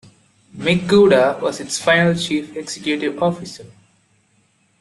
[0.55, 3.67] Mick Gooda was its final Chief Executive Officer.